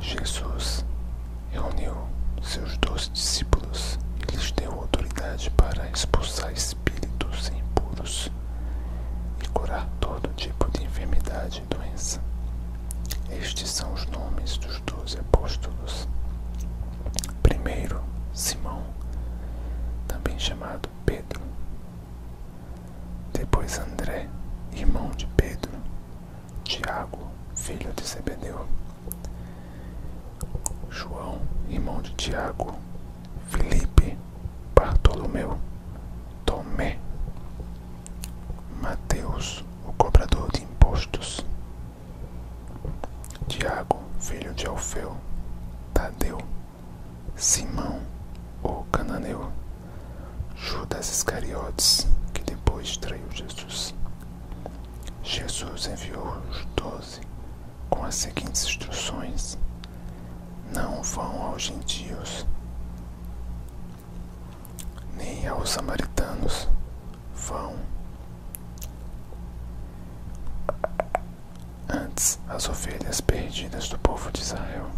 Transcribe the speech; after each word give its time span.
Jesus 0.00 0.84
reuniu 1.50 1.94
seus 2.42 2.76
doze 2.78 3.10
discípulos 3.10 3.98
e 4.20 4.32
lhes 4.32 4.52
deu 4.52 4.72
autoridade 4.72 5.50
para 5.50 5.88
expulsar 5.90 6.52
espíritos 6.52 7.48
impuros 7.48 8.30
e 9.44 9.48
curar 9.48 9.88
todo 10.00 10.28
tipo 10.34 10.70
de 10.70 10.84
enfermidade 10.84 11.62
e 11.62 11.74
doença. 11.74 12.20
Estes 13.30 13.70
são 13.70 13.92
os 13.92 14.06
nomes 14.06 14.56
dos 14.58 14.80
doze 14.80 15.18
apóstolos. 15.18 16.08
Primeiro, 17.42 18.02
Simão, 18.32 18.82
também 20.06 20.38
chamado 20.38 20.88
Pedro. 21.04 21.40
Depois 23.32 23.78
André, 23.78 24.28
irmão 24.72 25.10
de 25.10 25.26
Pedro. 25.36 25.72
Tiago, 26.64 27.28
filho 27.54 27.92
de 27.94 28.04
Zebedeu. 28.06 28.66
João, 30.90 31.40
irmão 31.68 32.00
de 32.02 32.12
Tiago. 32.38 32.72
Felipe, 33.48 34.16
Bartolomeu. 34.72 35.58
Tomé. 36.46 36.96
Mateus, 38.80 39.64
o 39.84 39.92
cobrador 39.94 40.48
de 40.52 40.62
impostos. 40.62 41.44
Tiago, 43.48 43.98
filho 44.20 44.54
de 44.54 44.68
Alfeu. 44.68 45.16
Tadeu. 45.92 46.38
Simão, 47.34 48.00
o 48.62 48.84
cananeu. 48.92 49.50
Judas 50.54 51.10
Iscariotes, 51.10 52.06
que 52.32 52.42
depois 52.44 52.96
traiu 52.98 53.28
Jesus. 53.32 53.92
Jesus 55.24 55.86
enviou 55.88 56.40
os 56.48 56.64
doze 56.76 57.20
com 57.90 58.04
as 58.04 58.14
seguintes 58.14 58.62
instruções: 58.64 59.58
Não 60.72 61.02
vão 61.02 61.42
aos 61.42 61.62
gentios, 61.62 62.27
aos 65.68 65.74
samaritanos, 65.74 66.68
vão 67.34 67.76
antes 71.86 72.40
as 72.48 72.68
ovelhas 72.70 73.20
perdidas 73.20 73.88
do 73.90 73.98
povo 73.98 74.30
de 74.32 74.40
Israel. 74.40 74.88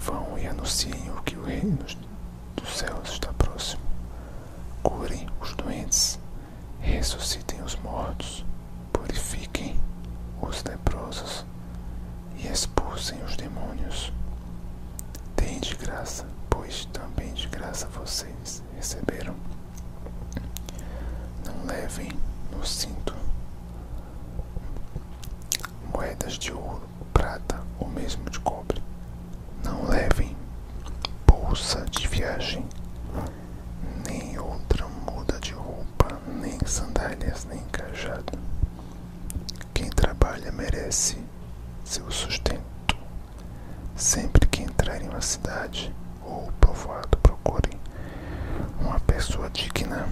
Vão 0.00 0.36
e 0.36 0.48
anunciem 0.48 1.10
o 1.10 1.22
que 1.22 1.36
o 1.36 1.44
reino 1.44 1.78
dos 2.56 2.76
céus 2.76 3.08
está 3.08 3.32
próximo. 3.34 3.82
Curem 4.82 5.28
os 5.40 5.54
doentes, 5.54 6.18
ressuscitem 6.80 7.62
os 7.62 7.76
mortos, 7.76 8.44
purifiquem 8.92 9.78
os 10.42 10.64
leprosos 10.64 11.46
e 12.36 12.48
expulsem 12.48 13.22
os 13.22 13.36
demônios. 13.36 14.12
Deem 15.36 15.60
de 15.60 15.76
graça, 15.76 16.26
pois 16.50 16.84
também 16.86 17.32
de 17.32 17.46
graça 17.46 17.86
vocês 17.86 18.62
receberam. 18.74 19.36
Levem 21.88 22.12
no 22.52 22.66
cinto 22.66 23.14
moedas 25.90 26.34
de 26.34 26.52
ouro, 26.52 26.82
prata 27.14 27.62
ou 27.80 27.88
mesmo 27.88 28.28
de 28.28 28.38
cobre. 28.40 28.82
Não 29.64 29.88
levem 29.88 30.36
bolsa 31.26 31.86
de 31.86 32.06
viagem, 32.06 32.62
nem 34.06 34.38
outra 34.38 34.86
muda 34.86 35.40
de 35.40 35.54
roupa, 35.54 36.20
nem 36.26 36.58
sandálias, 36.66 37.46
nem 37.46 37.60
cajado. 37.72 38.38
Quem 39.72 39.88
trabalha 39.88 40.52
merece 40.52 41.16
seu 41.86 42.10
sustento. 42.10 42.98
Sempre 43.96 44.46
que 44.46 44.62
entrar 44.62 45.00
em 45.00 45.08
uma 45.08 45.22
cidade 45.22 45.94
ou 46.22 46.52
povoado, 46.60 47.16
procurem 47.22 47.80
uma 48.78 49.00
pessoa 49.00 49.48
digna 49.48 50.06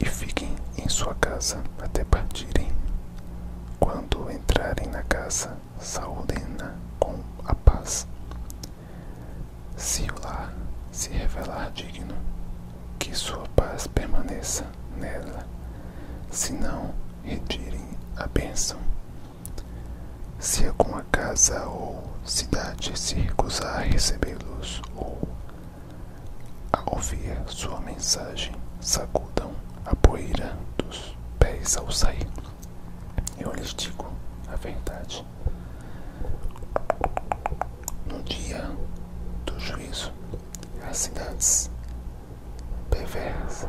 e 0.00 0.04
fiquem 0.06 0.54
em 0.76 0.88
sua 0.88 1.14
casa 1.14 1.62
até 1.80 2.04
partirem. 2.04 2.70
Quando 3.80 4.30
entrarem 4.30 4.88
na 4.88 5.02
casa, 5.02 5.56
saúdem-na 5.78 6.74
com 6.98 7.18
a 7.44 7.54
paz. 7.54 8.06
Se 9.76 10.02
o 10.02 10.20
lar 10.22 10.52
se 10.90 11.10
revelar 11.10 11.70
digno, 11.72 12.14
que 12.98 13.14
sua 13.14 13.44
paz 13.54 13.86
permaneça 13.86 14.66
nela, 14.96 15.46
se 16.30 16.52
não, 16.52 16.94
retirem 17.22 17.88
a 18.16 18.26
bênção. 18.26 18.78
Se 20.38 20.66
alguma 20.66 21.04
casa 21.10 21.66
ou 21.66 22.04
cidade 22.24 22.98
se 22.98 23.14
recusar 23.14 23.76
a 23.78 23.82
recebê-los 23.82 24.82
ou 24.96 25.18
a 26.72 26.82
ouvir 26.94 27.40
sua 27.46 27.80
mensagem, 27.80 28.54
sacudam 28.80 29.37
a 29.37 29.37
dos 30.76 31.16
pés 31.38 31.76
ao 31.76 31.90
sair. 31.90 32.26
Eu 33.38 33.52
lhes 33.52 33.72
digo 33.74 34.12
a 34.48 34.56
verdade. 34.56 35.24
No 38.06 38.22
dia 38.24 38.62
do 39.46 39.58
juízo, 39.60 40.12
as 40.88 40.96
cidades 40.96 41.70
perversas 42.90 43.68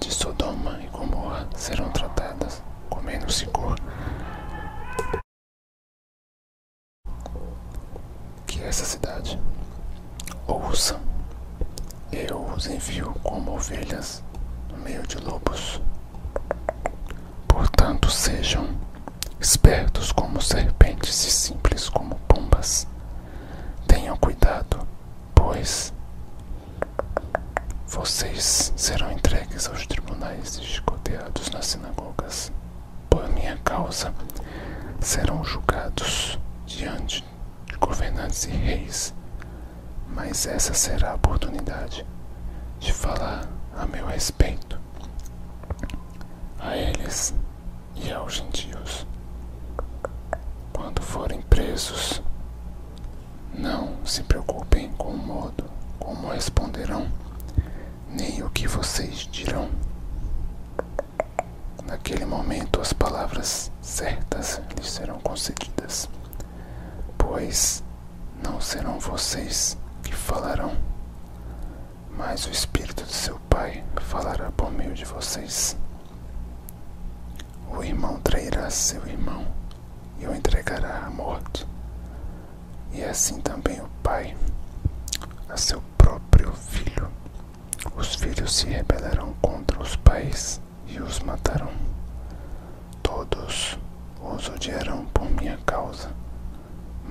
de 0.00 0.10
Sodoma 0.12 0.78
e 0.82 0.86
Gomorra 0.88 1.48
serão 1.56 1.90
tratadas 1.90 2.62
com 2.88 3.00
menos 3.02 3.40
rigor 3.40 3.76
que 8.46 8.62
essa 8.62 8.84
cidade. 8.84 9.38
Ouçam, 10.46 11.00
eu 12.12 12.40
os 12.56 12.66
envio 12.66 13.12
como 13.22 13.54
ovelhas 13.54 14.22
no 14.70 14.76
meio 14.78 15.02
de 15.06 15.18
lobos. 15.18 15.80
Portanto, 17.48 18.10
sejam 18.10 18.68
espertos 19.40 20.12
como 20.12 20.40
serpentes 20.40 21.24
e 21.26 21.30
simples 21.30 21.88
como 21.88 22.14
pombas. 22.28 22.86
Tenham 23.88 24.16
cuidado, 24.16 24.86
pois 25.34 25.92
vocês 27.86 28.72
serão 28.76 29.10
entregues 29.12 29.66
aos 29.68 29.86
tribunais 29.86 30.56
e 30.58 30.62
chicoteados 30.62 31.50
nas 31.50 31.66
sinagogas. 31.66 32.52
Por 33.10 33.28
minha 33.30 33.56
causa, 33.58 34.14
serão 35.00 35.42
julgados 35.44 36.38
diante 36.66 37.24
de 37.66 37.76
governantes 37.78 38.44
e 38.44 38.50
reis. 38.50 39.14
Mas 40.16 40.46
essa 40.46 40.72
será 40.72 41.10
a 41.10 41.14
oportunidade 41.16 42.06
de 42.80 42.90
falar 42.90 43.46
a 43.76 43.84
meu 43.84 44.06
respeito 44.06 44.80
a 46.58 46.74
eles 46.74 47.34
e 47.94 48.10
aos 48.10 48.36
gentios. 48.36 49.06
Quando 50.72 51.02
forem 51.02 51.42
presos, 51.42 52.22
não 53.52 54.06
se 54.06 54.22
preocupem 54.22 54.90
com 54.92 55.10
o 55.10 55.18
modo 55.18 55.64
como 55.98 56.32
responderão, 56.32 57.06
nem 58.08 58.42
o 58.42 58.48
que 58.48 58.66
vocês 58.66 59.28
dirão. 59.30 59.68
Naquele 61.84 62.24
momento, 62.24 62.80
as 62.80 62.94
palavras 62.94 63.70
certas 63.82 64.62
lhes 64.78 64.90
serão 64.92 65.20
concedidas, 65.20 66.08
pois 67.18 67.84
não 68.42 68.62
serão 68.62 68.98
vocês 68.98 69.76
que 70.08 70.16
falarão, 70.16 70.76
mas 72.16 72.46
o 72.46 72.50
Espírito 72.50 73.04
de 73.04 73.12
seu 73.12 73.38
Pai 73.50 73.84
falará 74.00 74.50
por 74.52 74.70
meio 74.70 74.94
de 74.94 75.04
vocês. 75.04 75.76
O 77.70 77.82
irmão 77.82 78.18
trairá 78.20 78.70
seu 78.70 79.06
irmão 79.06 79.46
e 80.18 80.26
o 80.26 80.34
entregará 80.34 81.04
à 81.04 81.10
morte, 81.10 81.66
e 82.92 83.02
assim 83.04 83.40
também 83.40 83.80
o 83.80 83.88
pai 84.02 84.36
a 85.48 85.56
seu 85.56 85.82
próprio 85.98 86.52
filho. 86.52 87.10
Os 87.96 88.14
filhos 88.14 88.56
se 88.56 88.66
rebelarão 88.66 89.34
contra 89.42 89.82
os 89.82 89.96
pais 89.96 90.60
e 90.86 91.00
os 91.00 91.20
matarão. 91.20 91.72
Todos 93.02 93.78
os 94.22 94.48
odiarão 94.48 95.04
por 95.06 95.28
minha 95.30 95.58
causa, 95.66 96.10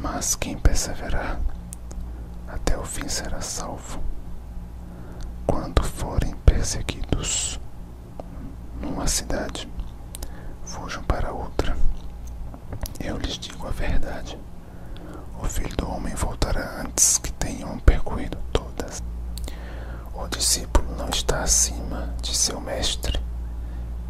mas 0.00 0.34
quem 0.34 0.56
perseverar 0.56 1.40
até 2.48 2.76
o 2.76 2.84
fim 2.84 3.08
será 3.08 3.40
salvo. 3.40 4.00
Quando 5.46 5.82
forem 5.82 6.34
perseguidos 6.44 7.60
numa 8.80 9.06
cidade, 9.06 9.68
fujam 10.64 11.02
para 11.04 11.32
outra. 11.32 11.76
Eu 13.00 13.16
lhes 13.18 13.38
digo 13.38 13.66
a 13.66 13.70
verdade. 13.70 14.38
O 15.40 15.44
filho 15.46 15.76
do 15.76 15.88
homem 15.90 16.14
voltará 16.14 16.80
antes 16.80 17.18
que 17.18 17.32
tenham 17.32 17.78
percorrido 17.80 18.38
todas. 18.52 19.02
O 20.14 20.26
discípulo 20.28 20.96
não 20.96 21.08
está 21.08 21.42
acima 21.42 22.14
de 22.22 22.34
seu 22.36 22.60
mestre, 22.60 23.20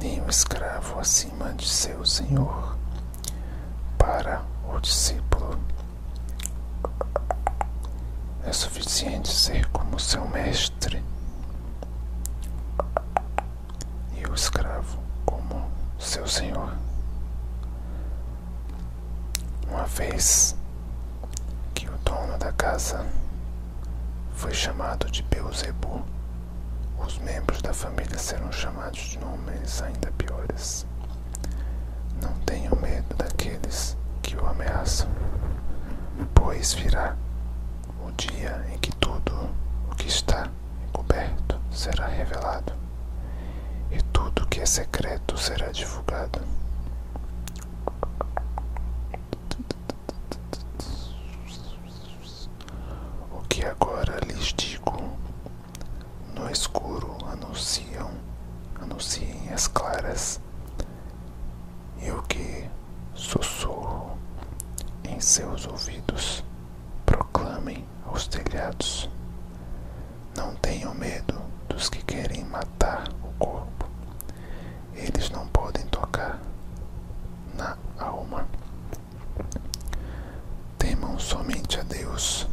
nenhum 0.00 0.28
escravo 0.28 0.98
acima 1.00 1.52
de 1.54 1.68
seu 1.68 2.04
senhor. 2.04 2.76
Para 3.98 4.42
o 4.72 4.78
discípulo, 4.80 5.58
é 8.46 8.52
suficiente 8.52 9.28
ser 9.28 9.66
como 9.70 9.98
seu 9.98 10.26
mestre 10.28 11.02
e 14.16 14.26
o 14.26 14.34
escravo 14.34 14.98
como 15.24 15.68
seu 15.98 16.26
senhor. 16.28 16.72
Uma 19.68 19.84
vez 19.84 20.54
que 21.74 21.88
o 21.88 21.98
dono 21.98 22.38
da 22.38 22.52
casa 22.52 23.04
foi 24.34 24.54
chamado 24.54 25.10
de 25.10 25.22
Beuzebu, 25.24 26.04
os 27.04 27.18
membros 27.18 27.60
da 27.60 27.74
família 27.74 28.18
serão 28.18 28.50
chamados 28.52 29.00
de 29.00 29.18
nomes 29.18 29.82
ainda 29.82 30.10
piores. 30.12 30.86
Não 32.22 32.32
tenham 32.46 32.74
medo 32.76 33.14
daqueles 33.16 33.96
que 34.22 34.36
o 34.36 34.46
ameaçam, 34.46 35.08
pois 36.34 36.72
virá 36.74 37.16
o 38.06 38.10
dia 38.12 38.64
em 38.72 38.78
que 38.78 38.92
tudo 38.96 39.50
o 39.90 39.94
que 39.94 40.08
está 40.08 40.48
encoberto 40.88 41.60
será 41.70 42.06
revelado, 42.06 42.72
e 43.90 44.00
tudo 44.12 44.46
que 44.46 44.60
é 44.60 44.66
secreto 44.66 45.36
será 45.36 45.70
divulgado. 45.70 46.40
O 53.32 53.40
que 53.48 53.64
agora 53.64 54.18
lhes 54.24 54.52
digo 54.54 55.16
no 56.34 56.50
escuro 56.50 57.16
anunciam, 57.30 58.10
anunciem 58.80 59.52
as 59.52 59.66
claras, 59.68 60.40
e 62.00 62.10
o 62.10 62.22
que 62.22 62.68
sussurro 63.14 64.16
em 65.04 65.18
seus 65.20 65.66
ouvidos 65.66 66.44
proclamem 67.04 67.86
aos 68.04 68.26
telhados. 68.26 69.08
Não 70.36 70.54
tenham 70.56 70.94
medo 70.94 71.40
dos 71.68 71.88
que 71.88 72.02
querem 72.04 72.44
matar 72.44 73.08
o 73.22 73.32
corpo, 73.38 73.86
eles 74.94 75.30
não 75.30 75.46
podem 75.48 75.86
tocar 75.86 76.38
na 77.54 77.76
alma. 77.98 78.46
Temam 80.78 81.18
somente 81.18 81.80
a 81.80 81.82
Deus, 81.82 82.46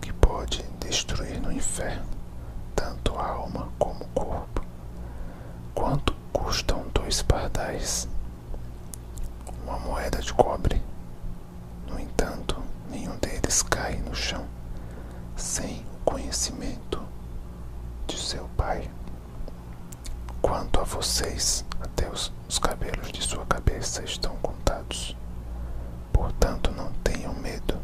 que 0.00 0.12
pode 0.14 0.62
destruir 0.94 1.40
no 1.40 1.50
inferno 1.50 2.06
tanto 2.76 3.18
a 3.18 3.26
alma 3.26 3.68
como 3.80 4.04
o 4.04 4.08
corpo. 4.14 4.64
Quanto 5.74 6.14
custam 6.32 6.86
dois 6.94 7.20
pardais? 7.20 8.08
Uma 9.64 9.76
moeda 9.80 10.20
de 10.20 10.32
cobre. 10.32 10.80
No 11.88 11.98
entanto, 11.98 12.62
nenhum 12.88 13.16
deles 13.16 13.60
cai 13.64 13.96
no 13.96 14.14
chão 14.14 14.46
sem 15.34 15.80
o 15.80 16.04
conhecimento 16.04 17.02
de 18.06 18.16
seu 18.16 18.48
Pai. 18.56 18.88
Quanto 20.40 20.78
a 20.78 20.84
vocês, 20.84 21.64
até 21.80 22.08
os, 22.08 22.32
os 22.48 22.60
cabelos 22.60 23.10
de 23.10 23.20
sua 23.20 23.44
cabeça 23.46 24.04
estão 24.04 24.36
contados. 24.36 25.16
Portanto, 26.12 26.70
não 26.70 26.92
tenham 27.02 27.34
medo, 27.34 27.80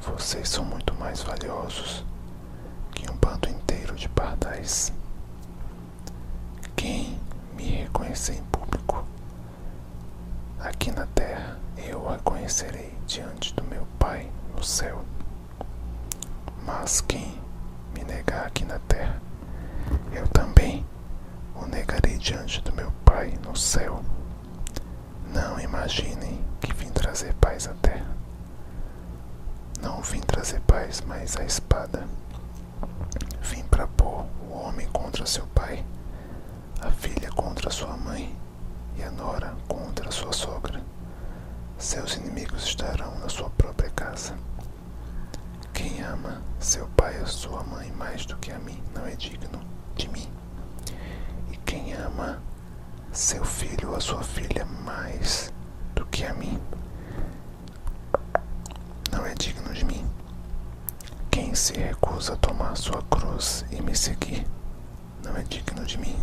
vocês 0.00 0.48
são 0.48 0.64
muito 0.64 0.94
mais 0.94 1.22
valiosos 1.22 2.08
que 2.98 3.10
um 3.10 3.16
bando 3.16 3.48
inteiro 3.48 3.87
de 3.98 4.08
pardais. 4.10 4.92
Quem 6.76 7.18
me 7.56 7.64
reconhecer 7.64 8.34
em 8.34 8.44
público, 8.44 9.04
aqui 10.60 10.92
na 10.92 11.04
terra, 11.06 11.58
eu 11.76 12.00
o 12.02 12.08
reconhecerei 12.08 12.96
diante 13.06 13.52
do 13.54 13.64
meu 13.64 13.86
Pai 13.98 14.30
no 14.56 14.62
céu. 14.62 15.04
Mas 16.64 17.00
quem 17.00 17.40
me 17.92 18.04
negar 18.04 18.46
aqui 18.46 18.64
na 18.64 18.78
terra, 18.78 19.20
eu 20.12 20.28
também 20.28 20.86
o 21.56 21.66
negarei 21.66 22.16
diante 22.18 22.60
do 22.62 22.72
meu 22.72 22.92
Pai 23.04 23.36
no 23.44 23.56
céu. 23.56 24.00
Não 25.34 25.58
imaginem 25.58 26.44
que 26.60 26.72
vim 26.72 26.90
trazer 26.90 27.34
paz 27.34 27.66
à 27.66 27.74
terra. 27.74 28.16
Não 29.82 30.00
vim 30.02 30.20
trazer 30.20 30.60
paz, 30.60 31.02
mas 31.06 31.36
a 31.36 31.44
espada. 31.44 32.06
Vim 33.50 33.62
para 33.64 33.86
pôr 33.86 34.26
o 34.42 34.52
homem 34.52 34.86
contra 34.88 35.24
seu 35.24 35.46
pai, 35.48 35.82
a 36.82 36.90
filha 36.90 37.30
contra 37.30 37.70
sua 37.70 37.96
mãe 37.96 38.36
e 38.96 39.02
a 39.02 39.10
nora 39.10 39.56
contra 39.66 40.10
sua 40.10 40.32
sogra. 40.32 40.82
Seus 41.78 42.16
inimigos 42.16 42.64
estarão 42.64 43.18
na 43.20 43.28
sua 43.30 43.48
própria 43.50 43.88
casa. 43.90 44.36
Quem 45.72 46.02
ama 46.02 46.42
seu 46.60 46.86
pai 46.88 47.18
ou 47.20 47.26
sua 47.26 47.64
mãe 47.64 47.90
mais 47.92 48.26
do 48.26 48.36
que 48.36 48.52
a 48.52 48.58
mim 48.58 48.82
não 48.94 49.06
é 49.06 49.16
digno 49.16 49.60
de 49.96 50.08
mim. 50.08 50.28
E 51.50 51.56
quem 51.58 51.94
ama 51.94 52.42
seu 53.12 53.44
filho 53.46 53.88
ou 53.90 53.96
a 53.96 54.00
sua 54.00 54.22
filha 54.22 54.66
mais 54.84 55.50
do 55.94 56.04
que 56.06 56.26
a 56.26 56.34
mim 56.34 56.60
não 59.10 59.24
é 59.24 59.34
digno 59.34 59.72
de 59.72 59.86
mim. 59.86 60.06
Quem 61.30 61.47
se 61.58 61.72
recusa 61.72 62.34
a 62.34 62.36
tomar 62.36 62.76
sua 62.76 63.02
cruz 63.10 63.64
e 63.72 63.82
me 63.82 63.94
seguir 63.94 64.46
não 65.24 65.36
é 65.36 65.42
digno 65.42 65.84
de 65.84 65.98
mim. 65.98 66.16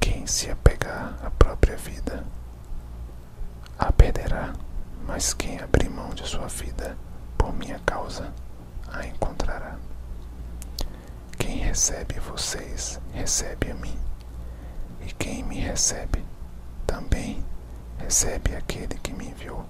Quem 0.00 0.26
se 0.26 0.50
apegar 0.50 1.16
à 1.22 1.30
própria 1.30 1.76
vida 1.76 2.24
a 3.78 3.92
perderá, 3.92 4.52
mas 5.06 5.32
quem 5.32 5.60
abrir 5.60 5.88
mão 5.88 6.10
de 6.10 6.26
sua 6.26 6.48
vida 6.48 6.98
por 7.38 7.52
minha 7.54 7.78
causa 7.86 8.34
a 8.92 9.06
encontrará. 9.06 9.76
Quem 11.38 11.58
recebe 11.58 12.18
vocês, 12.18 13.00
recebe 13.12 13.70
a 13.70 13.74
mim, 13.74 13.96
e 15.06 15.12
quem 15.12 15.44
me 15.44 15.60
recebe, 15.60 16.24
também 16.84 17.44
recebe 17.96 18.56
aquele 18.56 18.98
que 18.98 19.12
me 19.12 19.28
enviou. 19.28 19.64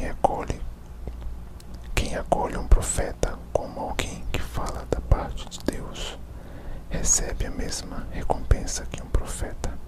Me 0.00 0.08
acolhe, 0.08 0.58
quem 1.94 2.14
acolhe 2.14 2.56
um 2.56 2.66
profeta 2.66 3.38
como 3.52 3.80
alguém 3.80 4.24
que 4.32 4.40
fala 4.40 4.86
da 4.90 4.98
parte 4.98 5.46
de 5.50 5.58
Deus, 5.76 6.18
recebe 6.88 7.44
a 7.44 7.50
mesma 7.50 8.06
recompensa 8.10 8.86
que 8.86 9.02
um 9.02 9.06
profeta. 9.10 9.78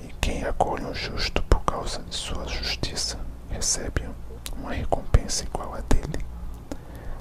E 0.00 0.06
quem 0.18 0.44
acolhe 0.44 0.86
um 0.86 0.94
justo 0.94 1.42
por 1.42 1.60
causa 1.60 2.02
de 2.04 2.14
sua 2.14 2.46
justiça, 2.48 3.18
recebe 3.50 4.08
uma 4.56 4.72
recompensa 4.72 5.44
igual 5.44 5.74
a 5.74 5.82
dele. 5.82 6.24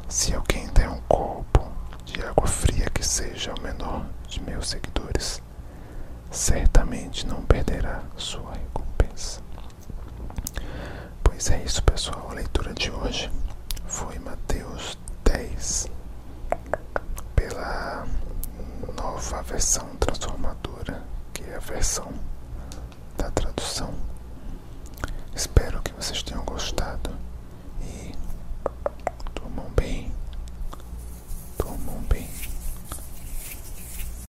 Se 0.07 0.33
alguém 0.33 0.65
der 0.69 0.89
um 0.89 1.01
copo 1.09 1.69
de 2.05 2.23
água 2.23 2.47
fria 2.47 2.89
que 2.89 3.03
seja 3.03 3.53
o 3.53 3.61
menor 3.61 4.05
de 4.29 4.41
meus 4.41 4.69
seguidores, 4.69 5.43
certamente 6.31 7.27
não 7.27 7.41
perderá 7.43 8.01
sua 8.15 8.53
recompensa. 8.53 8.84
Pois 11.23 11.49
é 11.49 11.63
isso, 11.63 11.81
pessoal. 11.83 12.27
A 12.29 12.33
leitura 12.33 12.73
de 12.73 12.91
hoje 12.91 13.31
foi 13.87 14.17
Mateus 14.19 14.97
10, 15.23 15.87
pela 17.35 18.05
nova 18.95 19.41
versão 19.43 19.87
transformadora, 19.97 21.01
que 21.33 21.43
é 21.43 21.55
a 21.55 21.59
versão 21.59 22.11
da 23.17 23.31
tradução. 23.31 23.93
Espero 25.33 25.81
que 25.81 25.93
vocês 25.93 26.21
tenham 26.23 26.43
gostado. 26.45 27.09